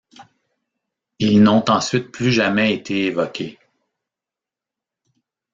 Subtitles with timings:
[1.19, 3.59] Ils n'ont ensuite plus jamais été évoqués.